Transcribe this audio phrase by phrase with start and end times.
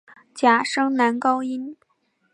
[0.33, 1.77] 假声男高音。